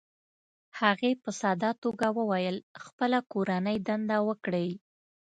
هغې 0.79 1.11
په 1.23 1.29
ساده 1.41 1.71
توګه 1.83 2.07
وویل: 2.19 2.57
"خپله 2.83 3.19
کورنۍ 3.31 3.77
دنده 3.87 4.17
وکړئ، 4.27 4.69